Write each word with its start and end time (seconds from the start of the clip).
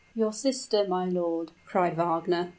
"Your 0.15 0.33
sister, 0.33 0.87
my 0.87 1.05
lord!" 1.07 1.51
cried 1.67 1.95
Wagner. 1.95 2.49